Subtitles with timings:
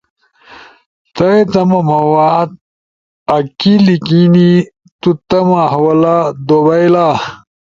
[1.15, 2.49] تھئی تمو مواد
[3.35, 4.51] اکی لیکینی
[5.01, 7.07] تو تمو حوالہ دو بئیلا۔